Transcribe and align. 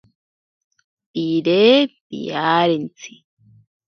Pire 1.11 1.63
piarentsi. 2.07 3.11